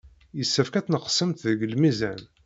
Yessefk 0.37 0.73
ad 0.75 0.85
tneqsemt 0.85 1.43
deg 1.49 1.59
lmizan. 1.73 2.21